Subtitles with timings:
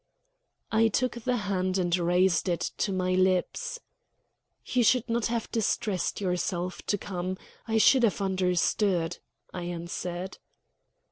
[0.71, 3.79] I took the hand and raised it to my lips.
[4.65, 9.19] "You should not have distressed yourself to come; I should have understood,"
[9.53, 10.39] I answered.